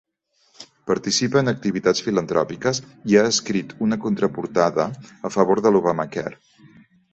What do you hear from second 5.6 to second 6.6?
de l'Obamacare.